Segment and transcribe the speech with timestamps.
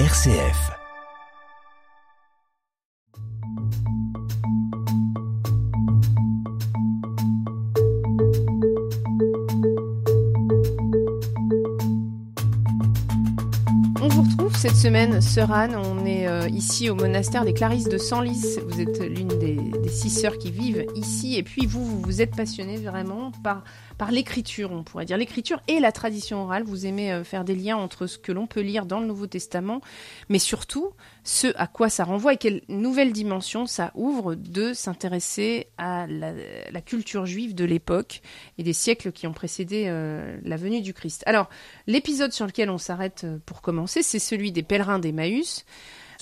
[0.00, 0.72] RCF.
[14.02, 15.76] On vous retrouve cette semaine, Sœur Anne.
[15.76, 18.58] On est euh, ici au monastère des Clarisses de Senlis.
[18.66, 21.36] Vous êtes l'une des, des six sœurs qui vivent ici.
[21.36, 23.64] Et puis vous, vous vous êtes passionnée vraiment par,
[23.98, 25.18] par l'écriture, on pourrait dire.
[25.18, 26.64] L'écriture et la tradition orale.
[26.64, 29.26] Vous aimez euh, faire des liens entre ce que l'on peut lire dans le Nouveau
[29.26, 29.80] Testament,
[30.28, 30.90] mais surtout
[31.22, 36.32] ce à quoi ça renvoie et quelle nouvelle dimension ça ouvre de s'intéresser à la,
[36.70, 38.22] la culture juive de l'époque
[38.56, 41.22] et des siècles qui ont précédé euh, la venue du Christ.
[41.26, 41.50] Alors,
[41.86, 45.64] l'épisode sur lequel on s'arrête euh, pour commencer, c'est celui des pèlerins d'Emmaüs.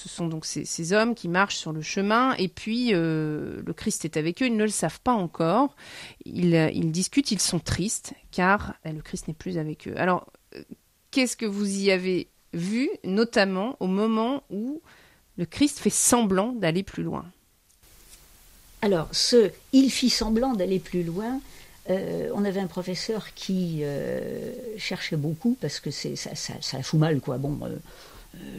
[0.02, 4.05] Ce sont donc ces, hommes qui marchent sur le chemin et puis euh, le Christ
[4.05, 5.77] est avec eux, ils ne le savent pas encore.
[6.24, 9.95] Ils, euh, discutent, ils sont tristes car ben, le Christ n'est plus avec eux.
[9.96, 10.27] Alors,
[10.57, 10.62] euh,
[11.12, 14.83] qu'est-ce que vous y avez vu, notamment au moment où
[15.37, 17.24] le Christ fait semblant d'aller plus loin?
[18.80, 21.41] Alors, ce il fit semblant d'aller plus loin,
[21.88, 23.82] on avait un professeur qui
[24.79, 27.38] cherchait beaucoup parce que ça, ça, fout mal quoi.
[27.38, 27.59] Bon,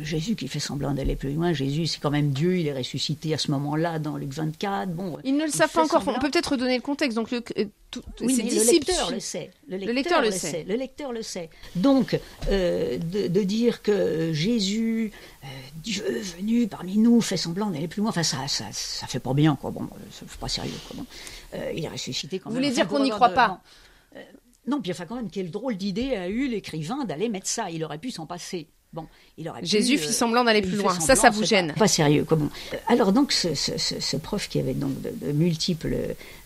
[0.01, 1.53] Jésus qui fait semblant d'aller plus loin.
[1.53, 2.57] Jésus, c'est quand même Dieu.
[2.57, 4.91] Il est ressuscité à ce moment-là dans Luc 24.
[4.93, 6.03] Bon, ils ne le savent pas encore.
[6.03, 6.19] Semblant.
[6.19, 7.15] On peut peut-être redonner le contexte.
[7.15, 9.51] Donc, le, tout, oui, mais le lecteur le sait.
[9.67, 10.51] Le lecteur, le, lecteur le, le sait.
[10.51, 10.65] sait.
[10.67, 11.49] Le lecteur le sait.
[11.75, 15.11] Donc, euh, de, de, dire que Jésus,
[15.43, 16.03] euh, Dieu
[16.37, 19.55] venu parmi nous, fait semblant d'aller plus loin, enfin, ça, ça, ça fait pas bien,
[19.55, 19.71] quoi.
[19.71, 20.97] Bon, ça fait pas sérieux, quoi.
[20.97, 21.05] Bon.
[21.55, 22.63] Euh, il est ressuscité quand Vous même.
[22.63, 23.61] Vous voulez dire qu'on n'y croit pas
[24.15, 24.21] non.
[24.67, 27.71] non, puis enfin, quand même, quelle drôle d'idée a eu l'écrivain d'aller mettre ça.
[27.71, 28.67] Il aurait pu s'en passer.
[28.93, 29.07] Bon,
[29.39, 30.91] il aurait Jésus pu, fit semblant d'aller plus loin.
[30.91, 32.25] Semblant, ça, ça vous gêne pas, pas, sérieux.
[32.27, 32.49] Comment
[32.87, 35.95] Alors donc, ce, ce, ce, prof qui avait donc de, de multiples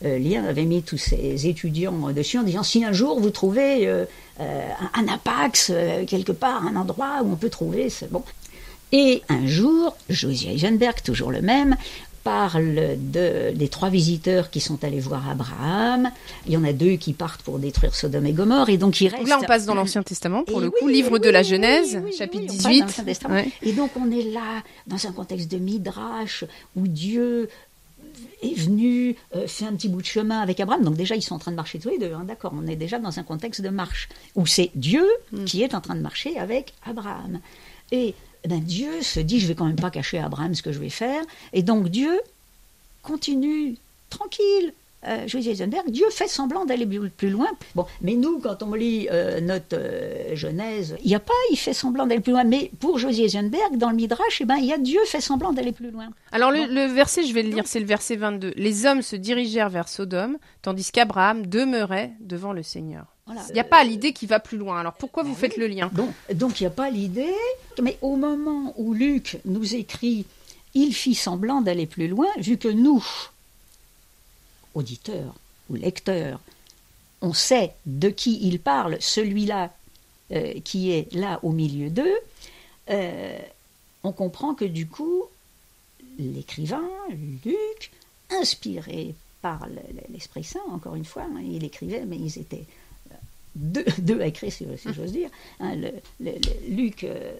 [0.06, 3.86] euh, liens avait mis tous ses étudiants dessus en disant si un jour vous trouvez
[3.88, 4.06] euh,
[4.40, 5.74] euh, un, un, apax
[6.08, 8.24] quelque part, un endroit où on peut trouver, c'est bon.
[8.94, 11.76] Et un jour, Josiah Eisenberg, toujours le même,
[12.28, 16.12] parle de, des trois visiteurs qui sont allés voir Abraham.
[16.46, 18.70] Il y en a deux qui partent pour détruire Sodome et Gomorre.
[18.70, 19.28] Et donc, il reste...
[19.28, 21.44] Là, on passe dans l'Ancien Testament, pour et le oui, coup, livre oui, de la
[21.44, 23.04] Genèse, oui, chapitre 18.
[23.30, 23.50] Ouais.
[23.62, 26.44] Et donc, on est là, dans un contexte de Midrash,
[26.76, 27.50] où Dieu
[28.42, 30.84] est venu, euh, fait un petit bout de chemin avec Abraham.
[30.84, 32.14] Donc déjà, ils sont en train de marcher tous les deux.
[32.14, 35.46] Hein, D'accord, on est déjà dans un contexte de marche, où c'est Dieu mm.
[35.46, 37.40] qui est en train de marcher avec Abraham.
[37.92, 38.16] Et
[38.48, 40.80] ben, Dieu se dit, je vais quand même pas cacher à Abraham ce que je
[40.80, 41.24] vais faire.
[41.54, 42.20] Et donc Dieu
[43.04, 43.76] continue
[44.10, 44.74] tranquille.
[45.06, 47.48] Euh, Eisenberg, Dieu fait semblant d'aller plus loin.
[47.76, 51.56] Bon, mais nous, quand on lit euh, notre euh, Genèse, il n'y a pas, il
[51.56, 52.44] fait semblant d'aller plus loin.
[52.44, 55.54] Mais pour José Eisenberg, dans le Midrash, eh ben, il y a Dieu fait semblant
[55.54, 56.10] d'aller plus loin.
[56.32, 58.54] Alors le, le, verset, je vais le lire, c'est le verset 22.
[58.56, 63.17] Les hommes se dirigèrent vers Sodome, tandis qu'Abraham demeurait devant le Seigneur.
[63.28, 63.44] Voilà.
[63.50, 64.80] Il n'y a pas l'idée qui va plus loin.
[64.80, 65.62] Alors pourquoi vous ben faites oui.
[65.62, 65.92] le lien?
[65.94, 67.36] Donc, donc il n'y a pas l'idée.
[67.82, 70.26] Mais au moment où Luc nous écrit
[70.74, 73.04] il fit semblant d'aller plus loin, vu que nous,
[74.76, 75.34] auditeurs
[75.70, 76.40] ou lecteurs,
[77.22, 79.74] on sait de qui il parle, celui-là
[80.32, 82.18] euh, qui est là au milieu d'eux,
[82.90, 83.40] euh,
[84.04, 85.24] on comprend que du coup,
[86.20, 86.88] l'écrivain,
[87.44, 87.92] Luc,
[88.30, 89.68] inspiré par
[90.10, 92.66] l'Esprit Saint, encore une fois, hein, il écrivait, mais ils étaient
[93.58, 95.30] deux, deux à si, j'ose dire.
[95.60, 95.76] Hein,
[96.68, 97.04] Luc.
[97.04, 97.34] Euh,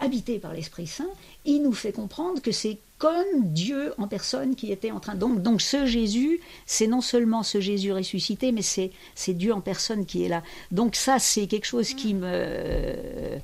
[0.00, 1.08] habité par l'Esprit Saint,
[1.44, 5.14] il nous fait comprendre que c'est comme Dieu en personne qui était en train.
[5.14, 9.60] Donc, donc ce Jésus, c'est non seulement ce Jésus ressuscité, mais c'est, c'est Dieu en
[9.60, 10.42] personne qui est là.
[10.70, 13.38] Donc ça, c'est quelque chose qui me, euh,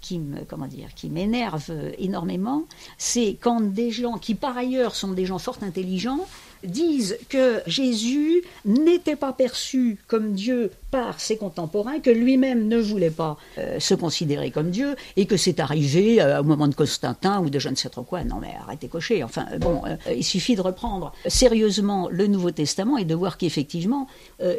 [0.00, 2.64] qui me, comment dire, qui m'énerve énormément.
[2.98, 6.26] C'est quand des gens qui par ailleurs sont des gens fort intelligents
[6.64, 13.10] disent que Jésus n'était pas perçu comme Dieu par ses contemporains, que lui-même ne voulait
[13.10, 17.40] pas euh, se considérer comme Dieu, et que c'est arrivé euh, au moment de Constantin
[17.40, 18.24] ou de je ne sais trop quoi.
[18.24, 19.22] Non mais arrêtez cocher.
[19.22, 24.08] Enfin bon, euh, il suffit de reprendre sérieusement le Nouveau Testament et de voir qu'effectivement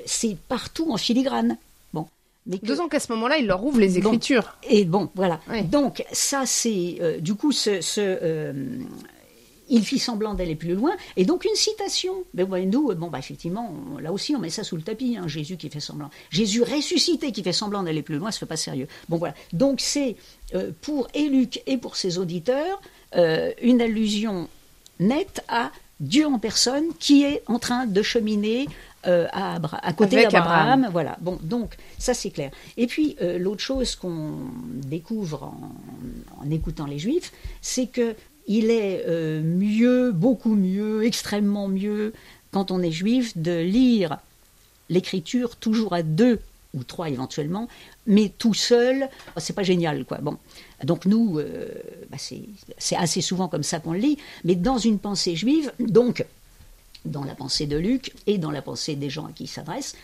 [0.06, 1.58] c'est partout en filigrane.
[1.94, 2.08] Bon.
[2.46, 2.66] Mais que...
[2.66, 4.58] D'autant qu'à ce moment-là, il leur ouvre les Écritures.
[4.62, 5.40] Bon, et bon, voilà.
[5.66, 8.54] Donc ça c'est du coup ce, ce
[9.70, 12.24] il fit semblant d'aller plus loin, et donc une citation.
[12.34, 15.18] Mais bon, nous, bon, bah, effectivement, on, là aussi, on met ça sous le tapis,
[15.18, 16.10] hein, Jésus qui fait semblant.
[16.30, 18.88] Jésus ressuscité qui fait semblant d'aller plus loin, ça fait pas sérieux.
[19.10, 19.36] Bon, voilà.
[19.54, 20.16] Donc c'est
[20.56, 22.82] euh, pour Éluc et pour ses auditeurs
[23.16, 24.50] euh, une allusion
[25.00, 28.68] nette à Dieu en personne qui est en train de cheminer
[29.08, 30.84] euh, à, Abra à, côté d'Abraham.
[30.84, 30.90] Abraham.
[30.92, 31.18] Voilà.
[31.22, 32.52] Bon, donc ça c'est clair.
[32.76, 34.34] Et puis euh, l'autre chose qu'on
[34.70, 35.72] découvre en,
[36.44, 37.32] en, écoutant les Juifs,
[37.62, 38.16] c'est que
[38.48, 42.14] il est euh, mieux, beaucoup mieux, extrêmement mieux,
[42.52, 44.18] quand on est juif, de lire
[44.90, 46.40] l'écriture toujours à deux
[46.74, 47.68] ou trois éventuellement,
[48.06, 50.20] mais tout seul, c'est pas génial, quoi.
[50.20, 50.38] Bon,
[50.84, 51.68] donc nous, euh,
[52.10, 56.26] bah, c'est assez souvent comme ça qu'on le lit, mais dans une pensée juive, donc
[57.06, 59.96] dans la pensée de Luc et dans la pensée des gens à qui il s'adresse,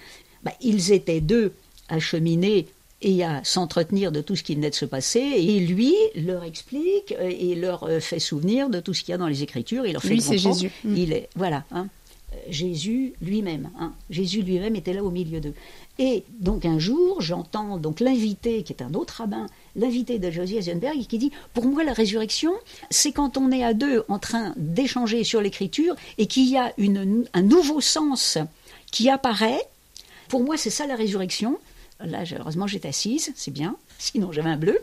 [0.43, 1.53] bah, ils étaient deux
[1.89, 2.67] à cheminer
[3.03, 7.13] et à s'entretenir de tout ce qui venait de se passer, et lui leur explique
[7.19, 9.85] euh, et leur euh, fait souvenir de tout ce qu'il y a dans les Écritures.
[9.85, 10.71] Il leur fait lui, c'est Jésus.
[10.85, 11.65] Il est voilà.
[11.71, 11.87] Hein,
[12.49, 13.69] Jésus lui-même.
[13.79, 15.53] Hein, Jésus lui-même était là au milieu d'eux.
[15.99, 19.45] Et donc un jour, j'entends donc l'invité, qui est un autre rabbin,
[19.75, 22.53] l'invité de Josie Eisenberg, qui dit Pour moi, la résurrection,
[22.89, 26.73] c'est quand on est à deux en train d'échanger sur l'écriture et qu'il y a
[26.77, 28.37] une, un nouveau sens
[28.91, 29.61] qui apparaît.
[30.29, 31.59] Pour moi, c'est ça la résurrection.
[32.03, 34.79] Là, heureusement, j'étais assise, c'est bien, sinon j'avais un bleu.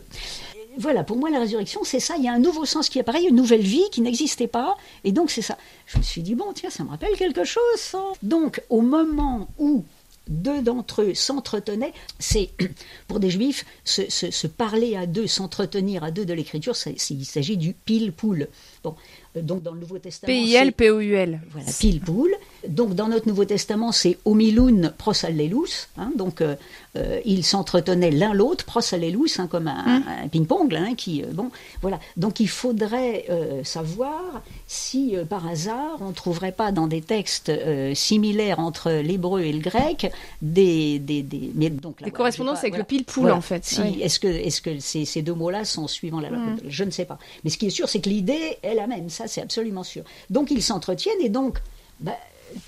[0.78, 2.14] Voilà, pour moi, la résurrection, c'est ça.
[2.17, 4.76] Il y a un nouveau sens qui apparaît, une nouvelle vie qui n'existait pas.
[5.05, 5.58] Et donc, c'est ça.
[5.87, 8.02] Je me suis dit, bon, tiens, ça me rappelle quelque chose, ça.
[8.22, 9.84] Donc, au moment où
[10.31, 11.93] deux d'entre eux s'entretenaient.
[12.19, 12.50] C'est,
[13.08, 17.75] pour des juifs, se, parler à deux, s'entretenir à deux de l'écriture, il s'agit du
[17.75, 18.49] pile-poule.
[18.82, 18.94] Bon,
[19.37, 20.32] euh, donc dans le Nouveau Testament.
[20.32, 21.40] P-I-L-P-O-U-L.
[21.50, 22.34] Voilà, pile-poule.
[22.68, 25.88] Donc dans notre Nouveau Testament, c'est Omilun prosallelus.
[25.96, 26.56] Hein, donc euh,
[26.96, 30.28] euh, ils s'entretenaient l'un l'autre, prosallelus, hein, comme un, hum.
[30.30, 30.74] ping-pong.
[30.74, 31.50] Hein, qui, bon,
[31.82, 31.98] voilà.
[32.16, 33.26] Donc il faudrait
[33.64, 37.52] savoir si par hasard on ne trouverait pas dans des textes
[37.94, 40.12] similaires entre l'hébreu et le grec
[40.42, 43.64] des, des, des, mais donc, des correspondances avec le pile-poule en fait.
[43.64, 46.56] Si, Est-ce que, est que ces, ces, deux mots-là sont suivants la hum.
[46.66, 47.18] Je ne sais pas.
[47.44, 49.08] Mais ce qui est sûr, c'est que l'idée est la même.
[49.10, 50.04] Ça, c'est absolument sûr.
[50.28, 51.58] Donc ils s'entretiennent et donc
[52.00, 52.16] bah,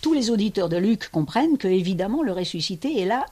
[0.00, 3.26] tous les auditeurs de Luc comprennent que évidemment le ressuscité est là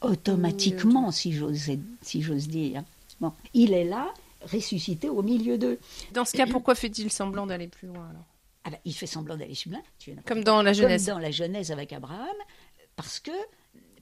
[0.00, 1.70] automatiquement, si j'ose
[2.02, 2.18] si
[2.48, 2.82] dire.
[3.20, 5.78] Bon, il est là, ressuscité au milieu d'eux.
[6.12, 8.24] Dans ce cas, pourquoi fait-il semblant d'aller plus loin alors?
[8.64, 9.80] Ah bah, Il fait semblant d'aller plus loin.
[10.26, 11.06] Comme dans la Genèse.
[11.06, 12.36] Comme dans la Genèse avec Abraham,
[12.96, 13.30] parce que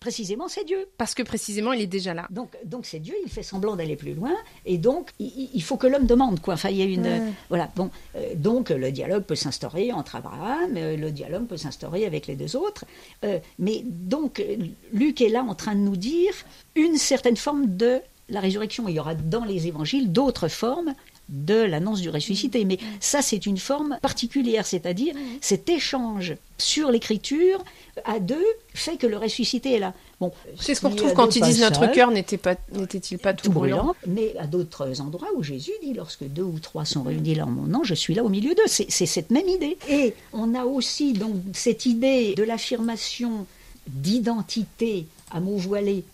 [0.05, 0.87] précisément, c'est Dieu.
[0.99, 2.27] Parce que précisément, il est déjà là.
[2.29, 4.35] Donc, donc c'est Dieu, il fait semblant d'aller plus loin,
[4.67, 6.55] et donc, il, faut que l'homme demande, quoi.
[6.55, 7.33] Enfin, il y a une...
[7.49, 12.05] Voilà, bon, euh, donc le dialogue peut s'instaurer entre Abraham, euh, le dialogue peut s'instaurer
[12.05, 12.85] avec les deux autres,
[13.25, 14.45] euh, mais donc,
[14.93, 16.35] Luc est là en train de nous dire
[16.75, 18.87] une certaine forme de la résurrection.
[18.89, 20.93] Il y aura dans les évangiles d'autres formes
[21.29, 22.65] de l'annonce du ressuscité.
[22.65, 27.63] Mais ça, c'est une forme particulière, c'est-à-dire cet échange sur l'écriture
[28.05, 28.45] à deux
[28.75, 29.95] fait que le ressuscité est là.
[30.21, 33.51] Bon, c'est ce qu'on retrouve quand ils disent notre cœur n'était pas n'était-il pas tout,
[33.51, 33.95] brûlant.
[34.07, 37.51] Mais à d'autres endroits où Jésus dit lorsque deux ou trois sont réunis là en
[37.51, 38.67] mon nom, je suis là au milieu d'eux.
[38.67, 39.77] C'est cette même idée.
[39.89, 43.47] Et on a aussi donc cette idée de l'affirmation
[43.87, 46.05] d'identité à mots voilés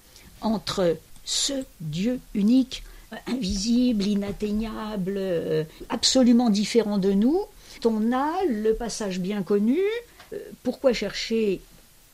[0.41, 2.83] entre ce Dieu unique
[3.27, 7.41] invisible, inatteignable, euh, absolument différent de nous.
[7.85, 9.79] On a le passage bien connu,
[10.33, 11.61] euh, pourquoi chercher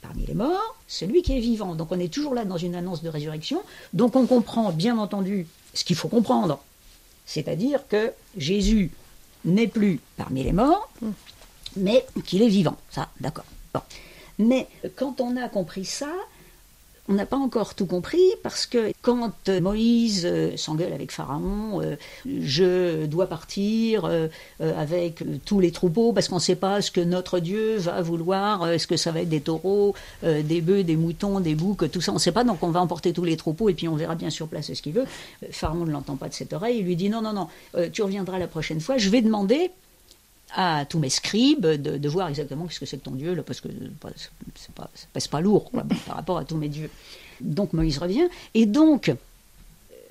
[0.00, 3.02] parmi les morts celui qui est vivant Donc on est toujours là dans une annonce
[3.02, 3.62] de résurrection,
[3.92, 6.62] donc on comprend bien entendu ce qu'il faut comprendre,
[7.26, 8.92] c'est-à-dire que Jésus
[9.44, 10.88] n'est plus parmi les morts,
[11.76, 12.76] mais qu'il est vivant.
[12.90, 13.44] Ça, d'accord.
[14.38, 16.12] Mais quand on a compris ça,
[17.08, 21.80] on n'a pas encore tout compris parce que quand euh, Moïse euh, s'engueule avec Pharaon,
[21.80, 24.10] euh, je dois partir
[24.60, 28.68] avec tous les troupeaux parce qu'on ne sait pas ce que notre Dieu va vouloir,
[28.70, 32.12] est-ce que ça va être des taureaux, des bœufs, des moutons, des boucs, tout ça,
[32.12, 34.14] on ne sait pas, donc on va emporter tous les troupeaux et puis on verra
[34.14, 35.06] bien sur place ce qu'il veut.
[35.50, 37.48] Pharaon ne l'entend pas de cette oreille, il lui dit non, non, non,
[37.92, 39.70] tu reviendras la prochaine fois, je vais demander
[40.54, 43.60] à tous mes scribes de, voir exactement ce que c'est que ton Dieu, là, parce
[43.60, 43.68] que
[44.54, 45.70] c'est pas, pas, pas lourd
[46.06, 46.90] par rapport à tous mes dieux.
[47.40, 49.12] Donc Moïse revient, et donc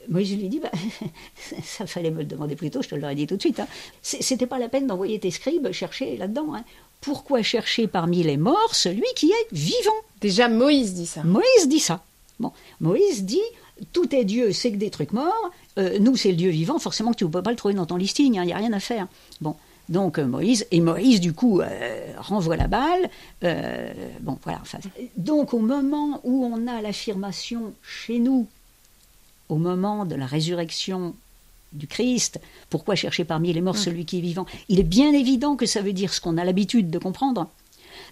[0.09, 0.71] Moïse lui dit bah,
[1.63, 3.59] Ça fallait me le demander plus tôt, je te l'aurais dit tout de suite.
[3.59, 3.67] Hein.
[4.01, 6.53] C'était pas la peine d'envoyer tes scribes chercher là-dedans.
[6.55, 6.63] Hein.
[7.01, 9.91] Pourquoi chercher parmi les morts celui qui est vivant?
[10.21, 11.23] Déjà, Moïse dit ça.
[11.23, 12.03] Moïse dit ça.
[12.39, 12.51] Bon,
[12.81, 13.41] Moïse dit
[13.91, 15.51] tout est Dieu, c'est que des trucs morts.
[15.77, 16.79] Euh, nous, c'est le Dieu vivant.
[16.79, 18.35] Forcément que tu ne peux pas le trouver dans ton listing.
[18.35, 19.07] Il hein, n'y a rien à faire.
[19.41, 19.55] Bon,
[19.89, 23.09] donc euh, Moïse, et Moïse du coup euh, renvoie la balle.
[23.43, 24.61] Euh, bon, voilà.
[25.17, 28.47] donc au moment où on a l'affirmation chez nous,
[29.49, 31.13] au moment de la résurrection
[31.73, 32.39] du Christ,
[32.69, 33.79] pourquoi chercher parmi les morts mm.
[33.79, 34.45] celui qui est vivant?
[34.69, 37.47] Il est bien évident que ça veut dire ce qu'on a l'habitude de comprendre,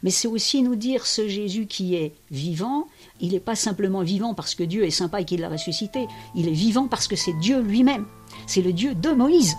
[0.03, 2.87] mais c'est aussi nous dire ce Jésus qui est vivant,
[3.19, 6.47] il n'est pas simplement vivant parce que Dieu est sympa et qu'il l'a ressuscité, il
[6.47, 8.05] est vivant parce que c'est Dieu lui-même,
[8.45, 9.55] c'est le Dieu de Moïse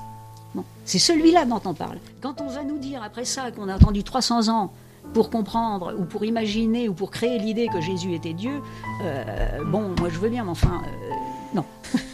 [0.84, 1.98] c'est celui-là dont on parle.
[2.20, 4.72] Quand on va nous dire après ça qu'on a attendu 300 ans
[5.12, 8.62] pour comprendre ou pour imaginer ou pour créer l'idée que Jésus était Dieu,
[9.02, 11.14] euh, bon, moi je veux bien, mais enfin, euh,
[11.54, 11.64] non.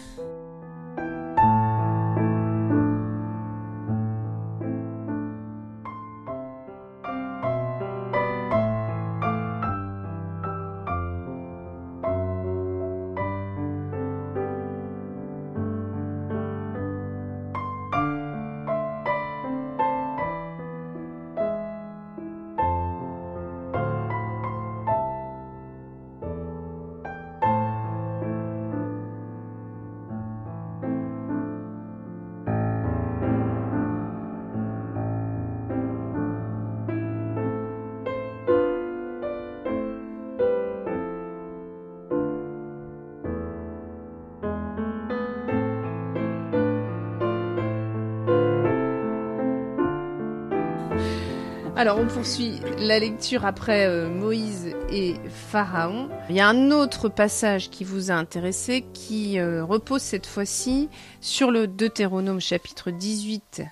[51.80, 56.10] Alors on poursuit la lecture après euh, Moïse et Pharaon.
[56.28, 60.90] Il y a un autre passage qui vous a intéressé qui euh, repose cette fois-ci
[61.22, 63.62] sur le Deutéronome chapitre 18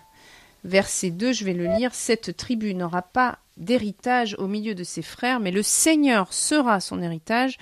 [0.64, 1.94] verset 2, je vais le lire.
[1.94, 7.02] Cette tribu n'aura pas d'héritage au milieu de ses frères, mais le Seigneur sera son
[7.02, 7.58] héritage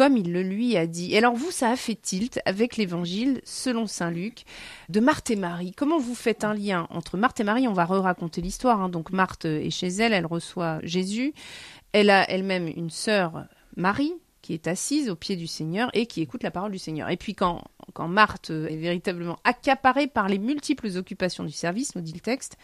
[0.00, 1.12] comme il le lui a dit.
[1.12, 4.44] Et alors vous, ça a fait tilt avec l'évangile selon Saint Luc
[4.88, 5.72] de Marthe et Marie.
[5.76, 7.68] Comment vous faites un lien entre Marthe et Marie?
[7.68, 8.80] On va re-raconter l'histoire.
[8.80, 8.88] Hein.
[8.88, 11.34] Donc Marthe est chez elle, elle reçoit Jésus.
[11.92, 13.44] Elle a elle-même une sœur,
[13.76, 17.10] Marie, qui est assise au pied du Seigneur et qui écoute la parole du Seigneur.
[17.10, 22.00] Et puis quand, quand Marthe est véritablement accaparée par les multiples occupations du service, nous
[22.00, 22.56] dit le texte,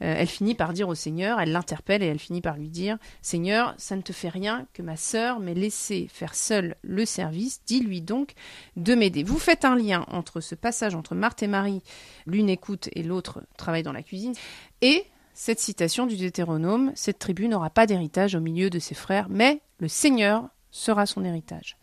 [0.00, 3.74] elle finit par dire au Seigneur, elle l'interpelle et elle finit par lui dire Seigneur,
[3.76, 8.00] ça ne te fait rien que ma sœur m'ait laissé faire seule le service, dis-lui
[8.00, 8.32] donc
[8.76, 9.22] de m'aider.
[9.22, 11.82] Vous faites un lien entre ce passage entre Marthe et Marie,
[12.26, 14.34] l'une écoute et l'autre travaille dans la cuisine,
[14.80, 15.04] et
[15.34, 19.62] cette citation du Deutéronome Cette tribu n'aura pas d'héritage au milieu de ses frères, mais
[19.78, 21.76] le Seigneur sera son héritage.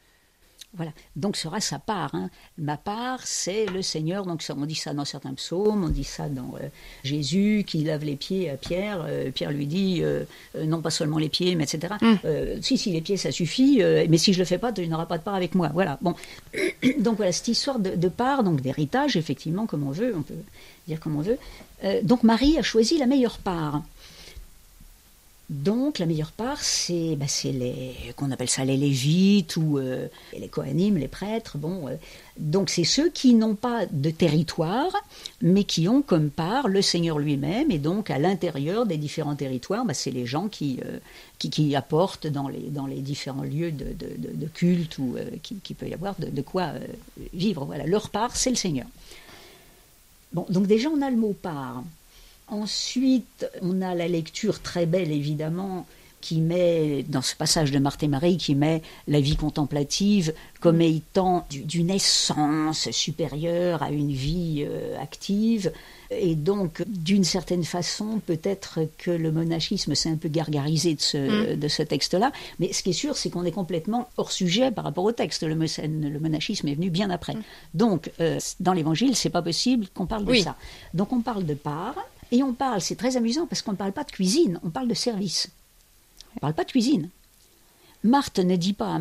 [0.74, 2.14] Voilà, donc sera sa part.
[2.14, 2.30] Hein.
[2.58, 4.26] Ma part, c'est le Seigneur.
[4.26, 6.68] Donc on dit ça dans certains psaumes, on dit ça dans euh,
[7.04, 9.04] Jésus qui lave les pieds à Pierre.
[9.08, 10.26] Euh, Pierre lui dit euh,
[10.62, 11.96] non pas seulement les pieds, mais etc.
[12.02, 12.62] Mm.
[12.62, 15.18] si si les pieds ça suffit, mais si je le fais pas, tu n'auras pas
[15.18, 15.72] de part avec moi.
[15.74, 15.98] Voilà.
[16.02, 16.16] Bon,
[17.00, 20.36] donc voilà cette histoire de, de part, donc d'héritage, effectivement, comme on veut, on peut
[20.88, 21.38] dire comme on veut.
[22.04, 23.84] donc Marie a choisi la meilleure part.
[25.50, 30.50] Donc la meilleure part, c'est bah, les qu'on appelle ça les lévites ou euh, les
[30.50, 31.58] coanimes, les prêtres.
[31.58, 31.96] Bon, euh.
[32.38, 34.92] donc c'est ceux qui n'ont pas de territoire,
[35.42, 37.72] mais qui ont comme part le Seigneur lui-même.
[37.72, 41.00] Et donc à l'intérieur des différents territoires, bah, c'est les gens qui, euh,
[41.40, 45.94] qui, apportent dans les dans les différents lieux de, de, culte ou qui, peut y
[45.94, 46.74] avoir de, quoi
[47.34, 47.64] vivre.
[47.64, 48.88] Voilà, leur part, c'est le Seigneur.
[50.34, 51.84] Bon, donc déjà on a le mot part.
[52.50, 55.86] Ensuite, on a la lecture très belle, évidemment,
[56.22, 60.82] qui met, dans ce passage de Marthe et Marie, qui met la vie contemplative comme
[60.82, 65.72] étant d'une essence supérieure à une vie euh, active.
[66.10, 71.54] Et donc, d'une certaine façon, peut-être que le monachisme s'est un peu gargarisé de ce,
[71.54, 71.60] mm.
[71.60, 72.32] de ce texte-là.
[72.60, 75.44] Mais ce qui est sûr, c'est qu'on est complètement hors sujet par rapport au texte.
[75.44, 77.36] Le, le monachisme est venu bien après.
[77.36, 77.44] Mm.
[77.74, 80.56] Donc, euh, dans l'Évangile, c'est pas possible qu'on parle de ça.
[80.94, 81.96] Donc, on parle de part.
[82.32, 84.88] Et on parle, c'est très amusant parce qu'on ne parle pas de cuisine, on parle
[84.88, 85.50] de service.
[86.34, 87.10] On ne parle pas de cuisine.
[88.04, 89.00] Marthe ne dit pas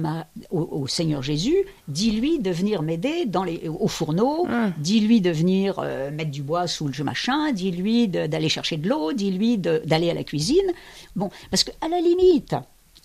[0.51, 1.57] au, Seigneur Jésus,
[1.87, 4.71] dis-lui de venir m'aider dans les, au fourneau, ah.
[4.79, 9.13] dis-lui de venir euh, mettre du bois sous le machin, dis-lui d'aller chercher de l'eau,
[9.13, 10.73] dis-lui d'aller à la cuisine.
[11.15, 12.57] Bon, parce qu'à la limite,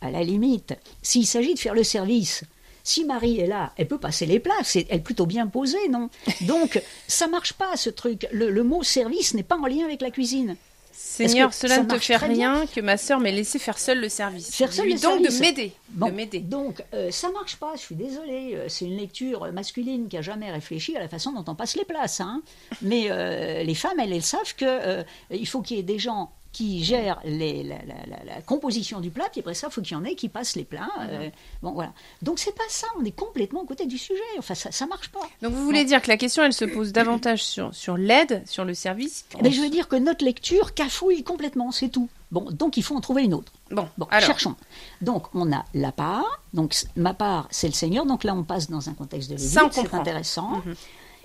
[0.02, 2.44] à la limite, s'il s'agit de faire le service,
[2.84, 6.10] si Marie est là, elle peut passer les plats, elle est plutôt bien posée, non?
[6.42, 8.28] Donc, ça marche pas ce truc.
[8.32, 10.56] Le, mot service n'est pas en lien avec la cuisine.
[10.94, 14.54] Seigneur, cela ne te fait rien que ma sœur m'ait laissé faire seule le service.
[14.54, 15.74] Faire seul le donc de m'aider.
[15.96, 16.40] m'aider.
[16.40, 17.74] Donc euh, ça marche pas.
[17.76, 18.54] Je suis désolée.
[18.56, 21.76] Euh, c'est une lecture masculine qui a jamais réfléchi à la façon dont on passe
[21.76, 22.22] les places.
[22.22, 22.42] Hein.
[22.82, 26.32] Mais euh, les femmes, elles, elles savent que il faut qu'il y ait des gens
[26.52, 30.04] qui gère les, la, composition du plat, puis après ça, il faut qu'il y en
[30.04, 30.90] ait qui passent les plats.
[31.00, 31.30] Euh,
[31.62, 31.94] bon, voilà.
[32.22, 34.20] Donc c'est pas ça, on est complètement à côté du sujet.
[34.38, 35.22] Enfin, ça, ça marche pas.
[35.42, 38.66] Donc vous voulez dire que la question, elle se pose davantage sur, sur l'aide, sur
[38.66, 42.10] le service Mais eh Je veux dire que notre lecture cafouille complètement, c'est tout.
[42.32, 43.52] Bon, donc il faut en trouver une autre.
[43.72, 44.56] Bon, bon cherchons.
[45.02, 48.70] Donc on a la part, donc ma part, c'est le Seigneur, donc là on passe
[48.70, 50.62] dans un contexte de Lévite, c'est intéressant.
[50.66, 50.76] Mhm.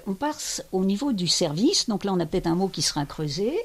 [0.09, 3.07] On passe au niveau du service, donc là on a peut-être un mot qui sera
[3.07, 3.57] creusé.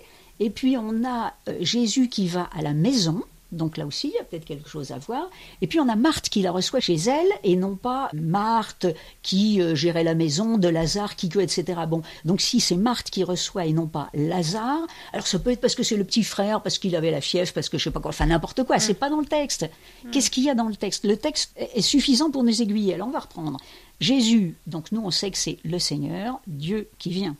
[0.42, 4.14] Et puis on a euh, Jésus qui va à la maison, donc là aussi, il
[4.14, 5.30] y a peut-être quelque chose à voir.
[5.62, 8.88] Et puis on a Marthe qui la reçoit chez elle, et non pas Marthe
[9.22, 11.82] qui euh, gérait la maison, de Lazare qui etc.
[11.88, 15.62] Bon, donc si c'est Marthe qui reçoit et non pas Lazare, alors ça peut être
[15.62, 17.92] parce que c'est le petit frère, parce qu'il avait la fièvre, parce que je sais
[17.92, 18.96] pas quoi, enfin n'importe quoi, c'est mm.
[18.96, 19.70] pas dans le texte.
[20.04, 20.10] Mm.
[20.10, 21.06] Qu'est-ce qu'il y a dans le texte?
[21.06, 22.96] Le texte est suffisant pour nous aiguiller.
[22.96, 23.60] Alors on va reprendre.
[24.00, 27.36] Jésus, donc nous on sait que c'est le Seigneur, Dieu qui vient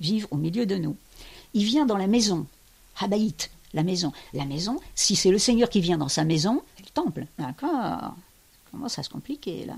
[0.00, 0.96] vivre au milieu de nous
[1.54, 2.46] il vient dans la maison.
[3.00, 4.12] Habaït, la maison.
[4.32, 7.26] La maison, si c'est le Seigneur qui vient dans sa maison, c'est le temple.
[7.38, 8.14] D'accord
[8.70, 9.74] Comment ça se compliquer là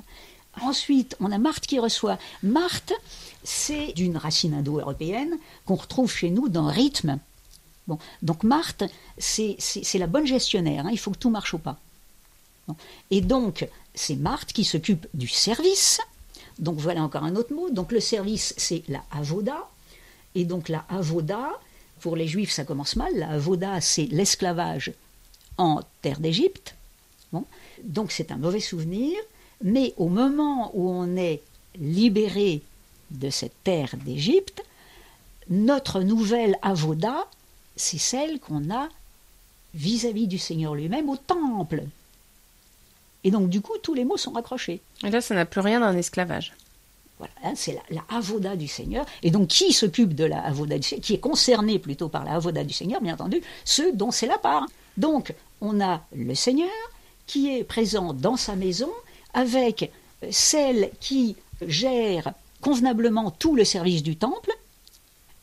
[0.63, 2.19] Ensuite, on a Marthe qui reçoit.
[2.43, 2.95] Marthe,
[3.45, 7.19] c'est d'une racine indo-européenne qu'on retrouve chez nous dans rythme.
[7.87, 8.85] Bon, donc Marthe,
[9.19, 9.59] c'est
[9.95, 10.87] la bonne gestionnaire.
[10.87, 10.91] Hein.
[10.93, 11.79] il faut que tout marche au pas.
[13.11, 16.01] Et donc, c'est Marthe qui s'occupe du service.
[16.59, 17.71] Donc voilà encore un autre mot.
[17.71, 19.69] Donc le service, c'est la avoda.
[20.35, 21.51] Et donc la avoda,
[22.01, 23.13] pour les Juifs, ça commence mal.
[23.17, 24.93] La avoda, c'est l'esclavage
[25.59, 26.75] en terre d'Égypte.
[27.83, 29.17] Donc c'est un mauvais souvenir.
[29.63, 31.43] Mais au moment où on est
[31.79, 32.63] libéré
[33.11, 34.63] de cette terre d'Égypte,
[35.49, 37.27] notre nouvelle avoda,
[37.77, 38.89] c'est celle qu'on a
[39.75, 41.85] vis-à-vis du Seigneur lui-même au temple.
[43.25, 44.81] Et donc, du coup, tous les mots sont raccrochés.
[45.05, 46.55] Et là, ça n'a plus rien d'un esclavage.
[47.19, 49.07] Voilà, hein, c'est la, la, avoda du Seigneur.
[49.23, 52.33] Et donc, qui s'occupe de la avoda du Seigneur Qui est concerné plutôt par la
[52.33, 54.67] avoda du Seigneur, bien entendu Ceux dont c'est la part.
[54.97, 56.69] Donc, on a le Seigneur
[57.27, 58.91] qui est présent dans sa maison
[59.35, 59.91] avec
[60.31, 64.51] celle qui gère convenablement tout le service du temple.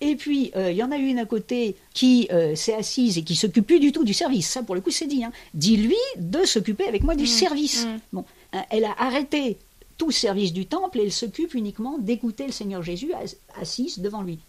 [0.01, 3.23] Et puis, euh, il y en a une à côté qui euh, s'est assise et
[3.23, 4.49] qui s'occupe plus du tout du service.
[4.49, 5.23] Ça, pour le coup, c'est dit.
[5.23, 5.31] Hein.
[5.53, 7.27] Dis-lui de s'occuper avec moi du mmh.
[7.27, 7.85] service.
[7.85, 7.99] Mmh.
[8.11, 9.57] Bon, hein, elle a arrêté
[9.97, 13.11] tout service du temple et elle s'occupe uniquement d'écouter le Seigneur Jésus
[13.59, 14.39] assise devant lui.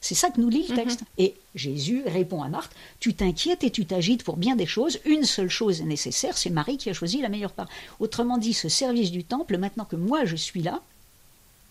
[0.00, 0.76] c'est ça que nous lit le mmh.
[0.76, 1.00] texte.
[1.18, 4.98] Et Jésus répond à Marthe Tu t'inquiètes et tu t'agites pour bien des choses.
[5.04, 7.68] Une seule chose est nécessaire c'est Marie qui a choisi la meilleure part.
[8.00, 10.82] Autrement dit, ce service du temple, maintenant que moi je suis là,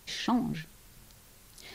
[0.06, 0.66] change.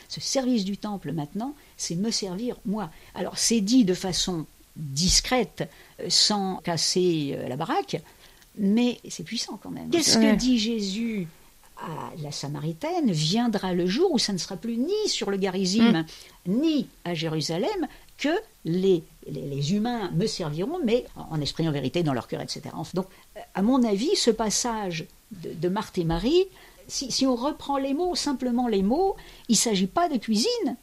[0.08, 2.90] Ce service du temple maintenant, c'est me servir moi.
[3.14, 5.68] Alors c'est dit de façon discrète,
[6.00, 8.00] euh, sans casser euh, la baraque,
[8.56, 9.90] mais c'est puissant quand même.
[9.90, 11.28] Qu'est-ce que dit Jésus?
[11.80, 15.92] À la Samaritaine Viendra le jour où ça ne sera plus ni sur le Garizim,
[15.92, 16.04] mm.
[16.46, 17.86] ni à Jérusalem,
[18.18, 18.28] que
[18.64, 22.62] les, les, humains me serviront, mais en esprit, en vérité, dans leur cœur, etc.
[22.94, 23.06] Donc,
[23.54, 26.46] à mon avis, ce passage de, de Marthe et Marie
[26.88, 29.16] si, on reprend les mots, simplement les mots,
[29.48, 30.76] il ne s'agit pas de cuisine.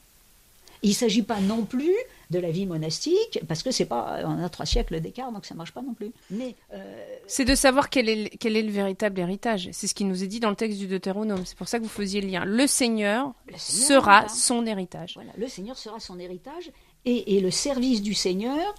[0.85, 1.95] Il ne s'agit pas non plus
[2.29, 5.55] de la vie monastique, parce que c'est pas, on a trois siècles d'écart, donc ça
[5.55, 6.11] ne marche pas non plus.
[6.29, 9.67] Mais euh, c'est de savoir quel est, quel est le véritable héritage.
[9.71, 11.41] C'est ce qui nous est dit dans le texte du Deutéronome.
[11.43, 12.45] C'est pour ça que vous faisiez le lien.
[12.45, 15.15] Le Seigneur, sera son héritage.
[15.15, 16.69] Voilà, le Seigneur sera son héritage,
[17.05, 18.75] et, et le service du Seigneur,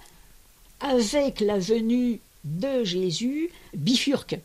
[0.79, 4.39] avec la venue de Jésus, bifurque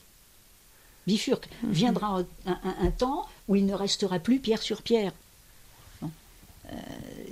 [1.07, 1.49] bifurque.
[1.63, 1.73] Mhm.
[1.73, 5.13] Viendra un, temps où il ne restera plus pierre sur pierre.
[6.71, 6.77] Euh,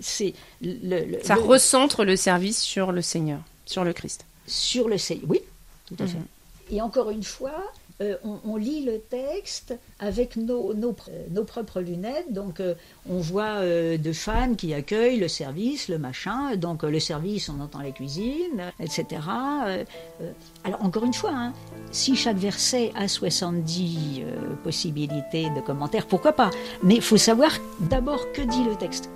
[0.00, 4.24] c'est le, Ça recentre le service sur le Seigneur, sur le Christ.
[4.46, 5.40] Sur le Seigneur, oui,
[5.86, 6.08] tout à mhm.
[6.08, 6.74] fait.
[6.74, 10.94] Et encore une fois, euh, on, lit le texte avec nos, nos,
[11.44, 12.32] propres lunettes.
[12.32, 12.74] Donc, euh,
[13.06, 16.56] on voit euh, de fans qui accueillent le service, le machin.
[16.56, 19.20] Donc, le service, on entend la cuisine, etc.
[20.64, 21.52] alors, encore une fois, hein,
[21.90, 24.22] si chaque verset a 70
[24.64, 26.50] possibilités de commentaires, pourquoi pas?
[26.82, 29.10] Mais il faut savoir d'abord que dit le texte.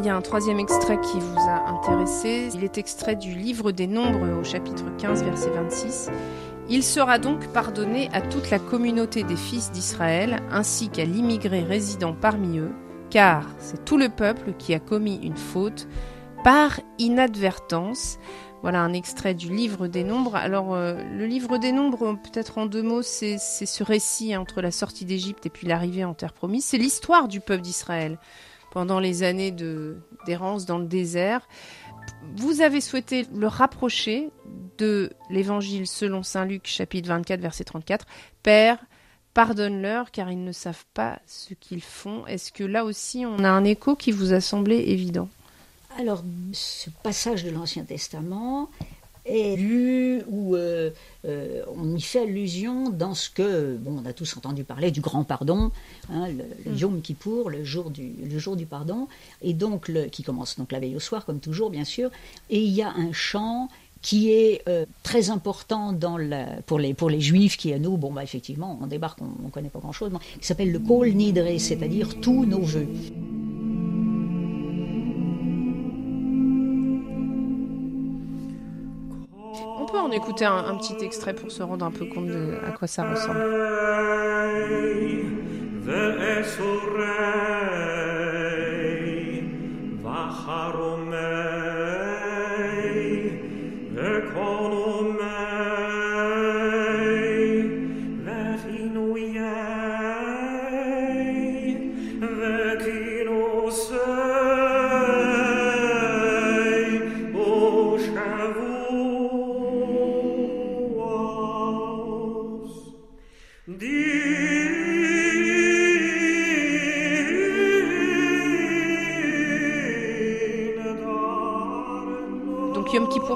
[0.00, 2.48] Il y a un troisième extrait qui vous a intéressé.
[2.54, 6.10] Il est extrait du livre des Nombres au chapitre 15, verset 26.
[6.70, 12.14] Il sera donc pardonné à toute la communauté des fils d'Israël, ainsi qu'à l'immigré résident
[12.14, 12.72] parmi eux,
[13.10, 15.86] car c'est tout le peuple qui a commis une faute
[16.44, 18.18] par inadvertance.
[18.62, 20.36] Voilà un extrait du livre des Nombres.
[20.36, 24.70] Alors, euh, le livre des Nombres, peut-être en deux mots, c'est ce récit entre la
[24.70, 26.64] sortie d'Égypte et puis l'arrivée en terre promise.
[26.64, 28.18] C'est l'histoire du peuple d'Israël
[28.70, 29.54] pendant les années
[30.26, 31.46] d'errance dans le désert.
[32.36, 34.30] Vous avez souhaité le rapprocher
[34.78, 38.06] de l'évangile selon Saint Luc chapitre 24 verset 34.
[38.42, 38.78] Père,
[39.34, 42.26] pardonne-leur car ils ne savent pas ce qu'ils font.
[42.26, 45.28] Est-ce que là aussi on a un écho qui vous a semblé évident?
[45.98, 48.70] Alors ce passage de l'Ancien Testament
[49.30, 50.90] est lu où euh,
[51.24, 55.00] euh, on y fait allusion dans ce que, bon, on a tous entendu parler du
[55.00, 55.70] grand pardon,
[56.12, 56.78] hein, le, le, mm.
[56.78, 59.08] Yom Kippour, le jour du, le jour du pardon,
[59.42, 62.10] et donc le, qui commence donc la veille au soir, comme toujours, bien sûr,
[62.48, 63.68] et il y a un chant
[64.02, 67.96] qui est euh, très important dans la, pour, les, pour les juifs qui à nous,
[67.96, 71.58] bon bah effectivement, on débarque, on ne connaît pas grand-chose, qui s'appelle le Kol Nidre,
[71.58, 72.88] c'est-à-dire tous nos vœux.
[80.00, 82.72] Peut en écouter un, un, petit extrait pour se rendre un peu compte de à
[82.72, 83.40] quoi ça ressemble.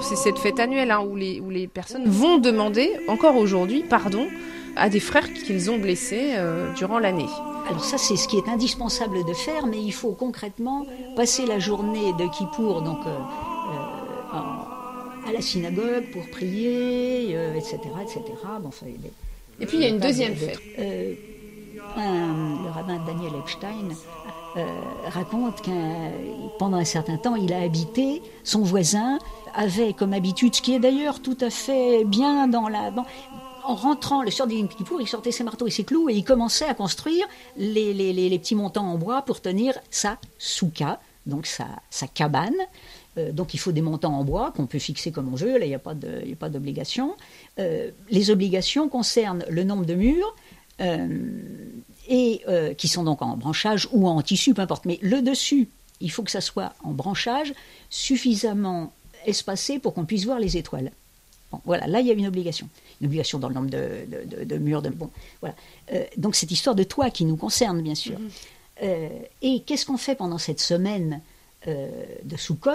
[0.04, 4.26] C'est cette fête annuelle hein, où, les, où les personnes vont demander, encore aujourd'hui, pardon
[4.76, 6.32] à des frères qu'ils ont blessés
[6.74, 7.28] durant l'année.
[7.68, 11.60] Alors ça, c'est ce qui est indispensable de faire, mais il faut concrètement passer la
[11.60, 12.98] journée de Kippour, donc
[14.32, 18.20] à la synagogue pour prier, etc., etc.
[18.60, 18.70] Bon,
[19.60, 20.58] et puis il y a une deuxième fête.
[20.78, 21.14] Euh,
[21.96, 23.94] le rabbin Daniel Epstein
[24.56, 24.66] euh,
[25.06, 26.10] raconte qu'un
[26.58, 29.18] pendant un certain temps, il a habité, son voisin
[29.54, 32.92] avait comme habitude, ce qui est d'ailleurs tout à fait bien dans la...
[33.64, 36.24] en rentrant le soir du Kippour, il sortait ses marteaux et ses clous et il
[36.24, 41.46] commençait à construire les, les, les, petits montants en bois pour tenir sa souka, donc
[41.46, 42.54] sa, sa cabane.
[43.16, 45.64] Euh, donc il faut des montants en bois qu'on peut fixer comme on veut, là
[45.64, 47.14] il n'y a pas d'obligation.
[47.58, 50.34] Euh, les obligations concernent le nombre de murs,
[50.80, 51.08] euh,
[52.08, 52.42] et
[52.76, 54.84] qui sont donc en branchage ou en tissu, peu importe.
[54.84, 55.68] Mais le dessus,
[56.00, 57.54] il faut que ça soit en branchage
[57.88, 58.92] suffisamment
[59.26, 60.90] espacé pour qu'on puisse voir les étoiles.
[61.64, 62.68] voilà, là il y a une obligation.
[63.00, 64.82] Une obligation dans le nombre de, murs.
[64.82, 65.10] De, bon,
[65.40, 65.56] voilà.
[66.16, 68.18] donc cette histoire de toit qui nous concerne, bien sûr.
[68.18, 69.08] Mm-hmm.
[69.42, 71.20] et qu'est-ce qu'on fait pendant cette semaine
[71.66, 71.88] euh,
[72.24, 72.72] de Soukot.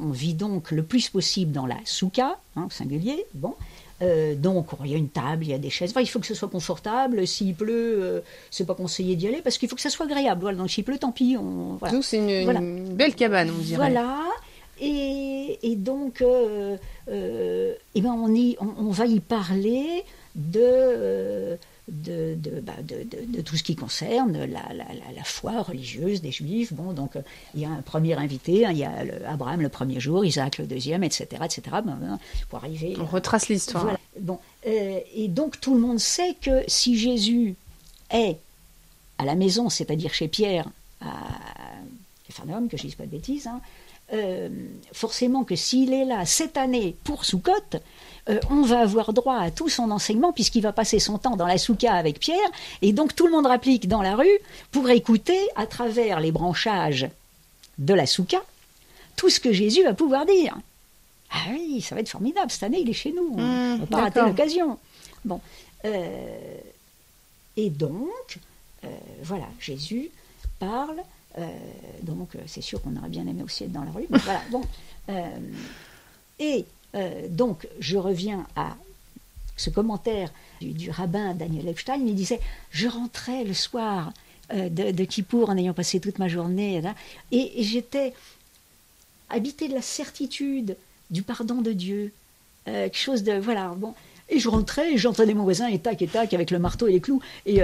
[0.00, 3.24] On vit donc le plus possible dans la souka, hein, singulier.
[3.34, 3.54] Bon.
[4.00, 5.94] Euh, donc, il y a une table, il y a des chaises.
[5.96, 7.24] il faut que ce soit confortable.
[7.24, 10.06] S'il pleut, ce euh, c'est pas conseillé d'y aller parce qu'il faut que ça soit
[10.06, 10.40] agréable.
[10.40, 11.36] Voilà, donc s'il pleut, tant pis.
[11.38, 13.76] On, Donc, c'est une, belle cabane, on dirait.
[13.76, 14.18] Voilà.
[14.84, 20.02] Et, donc, eh ben on, y, on, va y parler
[20.34, 21.56] de
[21.88, 26.30] de, bah, de, de, de, tout ce qui concerne la, la, la, foi religieuse des
[26.30, 26.72] Juifs.
[26.72, 27.12] Bon, donc
[27.54, 28.92] il y a un premier invité, hein, il y a
[29.28, 31.62] Abraham le premier jour, Isaac le deuxième, etc., etc.
[31.84, 32.18] Ben,
[32.48, 32.96] pour arriver.
[33.00, 33.98] On retrace l'histoire.
[34.18, 37.56] Bon, euh, et donc tout le monde sait que si Jésus
[38.10, 38.38] est
[39.18, 40.68] à la maison, c'est-à-dire chez Pierre,
[41.00, 43.60] à homme que je ne dise pas de bêtises, hein,
[44.12, 44.48] euh,
[44.92, 47.52] forcément que s'il est là cette année pour Soukot,
[48.28, 51.46] euh, on va avoir droit à tout son enseignement puisqu'il va passer son temps dans
[51.46, 52.36] la souka avec Pierre,
[52.82, 54.38] et donc tout le monde rapplique dans la rue
[54.70, 57.08] pour écouter à travers les branchages
[57.78, 58.42] de la souka
[59.16, 60.56] tout ce que Jésus va pouvoir dire.
[61.30, 63.80] Ah oui, ça va être formidable, cette année il est chez nous, on ne mmh,
[63.80, 64.78] va pas rater l'occasion.
[65.24, 65.40] Bon,
[65.86, 66.56] euh,
[67.56, 68.38] et donc,
[69.22, 70.10] voilà, Jésus
[70.58, 71.02] parle,
[72.02, 74.62] donc c'est sûr qu'on aurait bien aimé aussi être dans la rue, voilà, bon.
[76.38, 78.76] et euh, donc, je reviens à
[79.56, 82.00] ce commentaire du, rabbin Daniel Epstein.
[82.06, 82.40] Il disait
[82.70, 84.12] Je rentrais le soir
[84.52, 86.82] euh, de, de, Kippour en ayant passé toute ma journée,
[87.30, 88.12] et, j'étais
[89.30, 90.76] habité de la certitude
[91.10, 92.12] du pardon de Dieu.
[92.68, 93.32] Euh, quelque chose de.
[93.32, 93.94] Voilà, bon.
[94.28, 97.00] Et je rentrais, j'entendais mon voisin et tac et tac avec le marteau et les
[97.00, 97.20] clous.
[97.44, 97.60] Et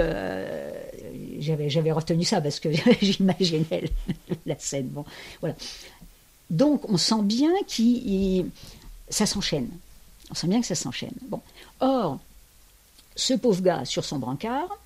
[1.39, 2.69] j'avais retenu ça parce que
[3.01, 3.83] j'imaginais
[4.45, 4.87] la scène.
[4.87, 5.05] Bon,
[5.39, 5.55] voilà.
[6.49, 8.49] Donc on sent bien qu'il
[9.09, 9.69] ça s'enchaîne.
[10.31, 11.13] On sent bien que ça s'enchaîne.
[11.29, 11.41] Bon.
[11.79, 12.19] Or,
[13.15, 14.77] ce pauvre gars sur son brancard.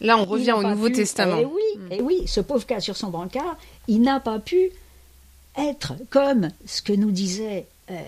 [0.00, 1.38] Là, on revient au Nouveau Testament.
[1.40, 1.88] Eh oui, hmm.
[1.92, 4.70] eh oui, ce pauvre gars sur son brancard, il n'a pas pu
[5.56, 8.00] être comme ce que nous disait euh,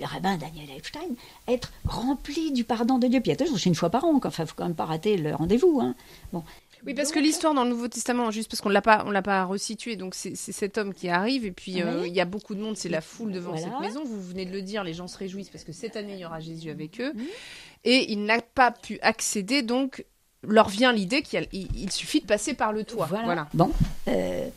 [0.00, 1.14] le rabbin Daniel Epstein,
[1.48, 3.20] être rempli du pardon de Dieu.
[3.20, 5.34] Puis attention, c'est une fois par an, enfin, il faut quand même pas rater le
[5.34, 5.80] rendez-vous.
[5.80, 5.94] Hein.
[6.32, 6.42] Bon.
[6.86, 9.22] Oui, parce que l'histoire dans le Nouveau Testament, juste parce qu'on l'a pas, on l'a
[9.22, 12.54] pas resitué, donc c'est cet homme qui arrive et puis euh, il y a beaucoup
[12.54, 14.04] de monde, c'est la foule devant cette maison.
[14.04, 16.26] Vous venez de le dire, les gens se réjouissent parce que cette année il y
[16.26, 17.12] aura Jésus avec eux
[17.84, 20.04] et il n'a pas pu accéder, donc
[20.42, 23.06] leur vient l'idée qu'il il suffit de passer par le toit.
[23.06, 23.48] Voilà.
[23.54, 23.70] Bon.
[24.08, 24.48] Euh,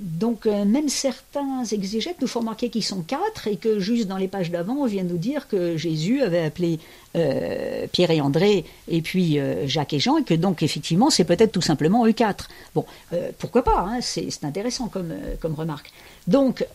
[0.00, 4.16] donc euh, même certains exégètes nous font remarquer qu'ils sont quatre et que juste dans
[4.16, 6.78] les pages d'avant, on vient nous dire que Jésus avait appelé
[7.16, 11.24] euh, Pierre et André et puis euh, Jacques et Jean et que donc effectivement c'est
[11.24, 12.48] peut-être tout simplement eux quatre.
[12.74, 12.84] Bon,
[13.38, 15.90] pourquoi pas, hein, c'est intéressant comme, comme remarque.
[16.26, 16.66] Donc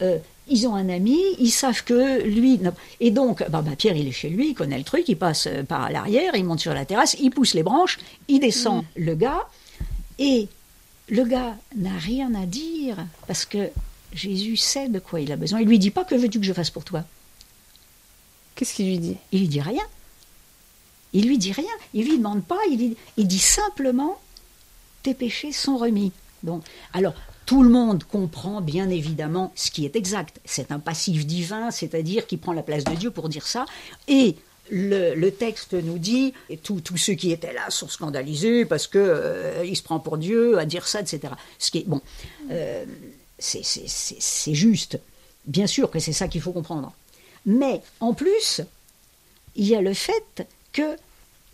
[0.48, 2.60] ils ont un ami, ils savent que lui...
[3.00, 5.48] Et donc, bah, bah, Pierre, il est chez lui, il connaît le truc, il passe
[5.68, 8.86] par l'arrière, il monte sur la terrasse, il pousse les branches, il descend mm.
[8.96, 9.48] le gars,
[10.20, 10.48] et
[11.12, 12.98] le gars n'a rien à dire
[13.28, 13.70] parce que
[14.14, 15.60] Jésus sait de quoi il a besoin.
[15.60, 17.04] Il lui dit pas que veux-tu que je fasse pour toi?
[18.56, 19.18] Qu'est-ce qu'il lui dit?
[19.32, 19.84] Il lui dit rien.
[21.14, 21.66] Il lui dit rien.
[21.94, 22.60] Il lui demande pas.
[22.70, 24.20] Il, il dit simplement
[25.04, 26.14] tes péchés sont remis.
[26.44, 26.62] Bon,
[26.94, 27.14] alors
[27.46, 30.40] tout le monde comprend bien évidemment ce qui est exact.
[30.46, 33.66] C'est un passif divin, c'est-à-dire qui prend la place de Dieu pour dire ça.
[34.08, 34.38] Et
[34.72, 39.66] le, texte nous dit, et tous ceux qui étaient là sont scandalisés parce que euh,
[39.66, 41.34] il se prend pour Dieu à dire ça, etc.
[41.60, 42.02] Ce qui est bon,
[42.50, 42.86] euh,
[43.38, 45.00] c'est juste.
[45.46, 46.94] Bien sûr que c'est ça qu'il faut comprendre.
[47.46, 48.62] Mais en plus,
[49.56, 50.96] il y a le fait que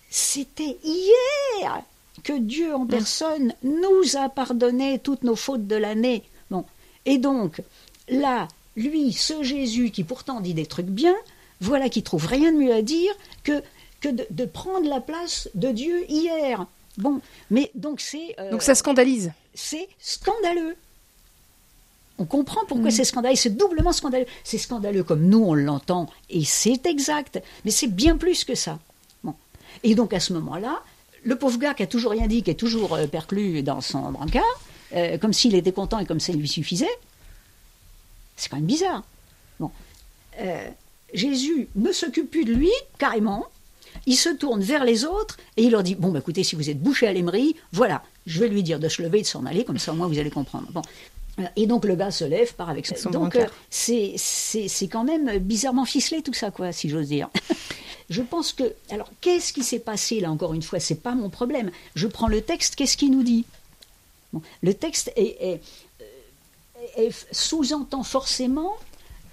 [0.10, 1.82] c'était hier
[2.24, 6.24] que Dieu en personne nous a pardonné toutes nos fautes de l'année.
[6.52, 6.66] Bon,
[7.06, 7.62] et donc
[8.10, 11.16] là, lui, ce Jésus qui pourtant dit des trucs bien,
[11.62, 13.62] voilà qui trouve rien de mieux à dire que
[14.00, 16.66] que de, prendre la place de Dieu hier.
[16.98, 18.36] Bon, mais donc c'est.
[18.40, 19.32] Euh, donc ça scandalise.
[19.54, 20.76] C'est scandaleux.
[22.20, 22.92] On comprend pourquoi mm.
[22.92, 23.36] c'est scandaleux.
[23.36, 24.26] C'est doublement scandaleux.
[24.44, 27.42] C'est scandaleux comme nous on l'entend et c'est exact.
[27.66, 28.80] Mais c'est bien plus que ça.
[29.24, 29.36] Bon.
[29.84, 30.82] Et donc à ce moment-là,
[31.24, 34.12] le pauvre gars qui a toujours rien dit, qui est toujours euh, perclus dans son
[34.12, 34.44] brancard,
[34.96, 36.88] euh, comme s'il était content et comme ça lui suffisait,
[38.36, 39.04] c'est quand même bizarre.
[39.60, 39.72] Bon.
[41.14, 43.48] Jésus ne s'occupe plus de lui, carrément.
[44.06, 46.70] Il se tourne vers les autres et il leur dit Bon, bah, écoutez, si vous
[46.70, 49.46] êtes bouché à l'émery, voilà, je vais lui dire de se lever et de s'en
[49.46, 50.68] aller, comme ça au moins vous allez comprendre.
[50.72, 50.82] Bon.
[51.56, 55.38] Et donc le gars se lève, part avec son Donc euh, c'est c'est quand même
[55.38, 57.30] bizarrement ficelé tout ça, quoi, si j'ose dire.
[58.10, 60.80] je pense que alors qu'est-ce qui s'est passé là encore une fois?
[60.80, 61.70] C'est pas mon problème.
[61.96, 63.46] Je prends le texte, qu'est-ce qu'il nous dit?
[64.62, 65.62] Le texte est,
[66.98, 68.76] est sous-entend forcément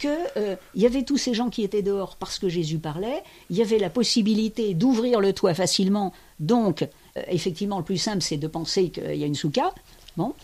[0.04, 3.56] qu'il euh, y avait tous ces gens qui étaient dehors parce que Jésus parlait, il
[3.56, 8.36] y avait la possibilité d'ouvrir le toit facilement, donc euh, effectivement le plus simple c'est
[8.36, 9.72] de penser qu'il y a une souka,
[10.16, 10.34] bon.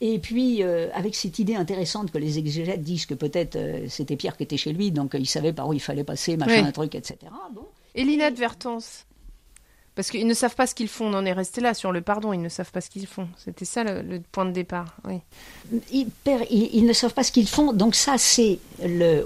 [0.00, 4.36] Et puis, euh, avec cette idée intéressante que les exégètes disent que peut-être c'était Pierre
[4.36, 6.94] qui était chez lui, donc il savait par où il fallait passer, machin, un truc,
[6.94, 7.16] etc.
[7.52, 7.62] Bon.
[7.96, 9.06] Et l'inadvertance
[9.98, 11.06] parce qu'ils ne savent pas ce qu'ils font.
[11.06, 12.32] On en est resté là sur le pardon.
[12.32, 13.26] Ils ne savent pas ce qu'ils font.
[13.36, 14.96] C'était ça le, point de départ.
[15.90, 17.72] Ils, ne savent pas ce qu'ils font.
[17.72, 18.60] Donc ça, c'est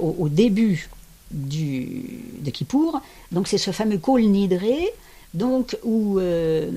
[0.00, 0.88] au, début
[1.30, 3.02] du, de Kippour.
[3.32, 4.88] Donc c'est ce fameux Kol Nidré,
[5.34, 6.70] donc où euh,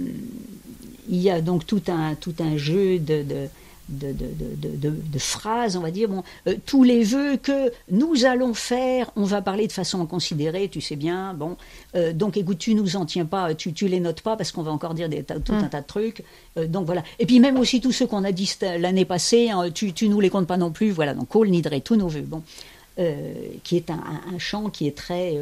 [1.08, 3.48] il y a donc tout un, tout un jeu de,
[3.90, 9.12] de, de, phrases, on va dire, bon, euh, tous les vœux que nous allons faire,
[9.16, 11.56] on va parler de façon considérée, tu sais bien, bon,
[11.96, 14.64] euh, donc écoute, tu nous en tiens pas, tu, tu les notes pas parce qu'on
[14.64, 15.70] va encore dire des, tout un mm.
[15.70, 16.24] tas de trucs,
[16.58, 17.04] euh, donc voilà.
[17.20, 20.20] Et puis même aussi tous ceux qu'on a dit l'année passée, hein, tu, tu nous
[20.20, 22.42] les comptes pas non plus, voilà, donc Cole Nidre, tous nos vœux, bon,
[23.64, 24.02] qui est un,
[24.34, 25.38] un, chant qui est très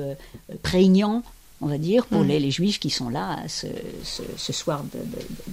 [0.64, 1.22] prégnant,
[1.62, 2.28] on va dire, pour mm.
[2.28, 3.68] les, les, juifs qui sont là ce,
[4.04, 5.00] ce, soir de,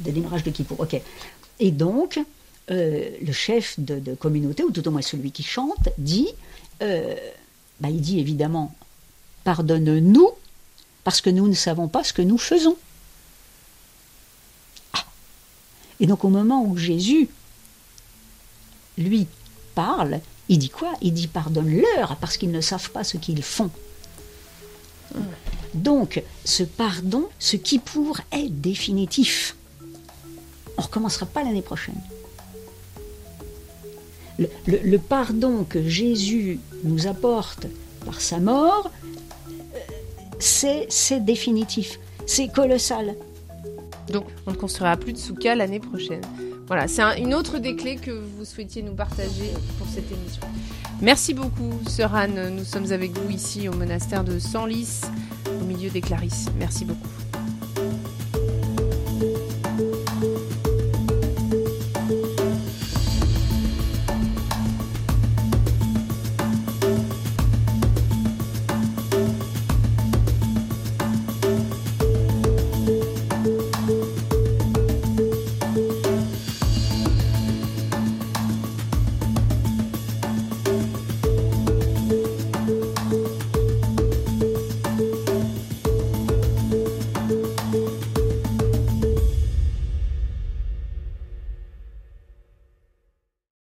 [0.02, 0.80] de, démarrage de Kippour.
[0.80, 1.00] Ok.
[1.60, 2.18] Et donc,
[2.70, 6.28] euh, le chef de, communauté, ou tout au moins celui qui chante, dit,
[6.82, 7.16] euh,
[7.80, 8.72] bah, il dit évidemment,
[9.42, 10.30] pardonne-nous,
[11.02, 12.76] parce que nous ne savons pas ce que nous faisons.
[14.92, 15.04] Ah.
[15.98, 17.28] Et donc au moment où Jésus,
[18.96, 19.26] lui,
[19.74, 20.92] parle, il dit quoi?
[21.00, 23.70] Il dit pardonne-leur, parce qu'ils ne savent pas ce qu'ils font.
[25.74, 29.56] Donc, ce pardon, ce qui pour est définitif.
[30.76, 32.00] On ne recommencera pas l'année prochaine
[34.66, 37.66] le, pardon que Jésus nous apporte
[38.04, 38.90] par sa mort,
[40.38, 40.88] c'est
[41.20, 43.14] définitif, c'est colossal.
[44.10, 46.22] Donc on ne construira plus de souka l'année prochaine.
[46.66, 50.42] Voilà, c'est une autre des clés que vous souhaitiez nous partager pour cette émission.
[51.02, 52.54] Merci beaucoup, Sœur Anne.
[52.56, 55.00] Nous sommes avec vous ici au monastère de Senlis,
[55.60, 56.46] au milieu des Clarisses.
[56.58, 57.29] Merci beaucoup.